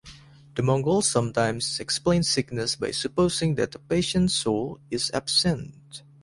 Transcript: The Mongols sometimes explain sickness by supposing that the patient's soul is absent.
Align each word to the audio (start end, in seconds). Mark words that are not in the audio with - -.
The 0.55 0.63
Mongols 0.63 1.07
sometimes 1.11 1.79
explain 1.79 2.23
sickness 2.23 2.75
by 2.75 2.89
supposing 2.89 3.53
that 3.53 3.73
the 3.73 3.77
patient's 3.77 4.33
soul 4.33 4.79
is 4.89 5.11
absent. 5.13 6.01